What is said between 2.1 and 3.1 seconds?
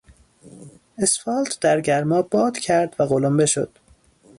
باد کرد و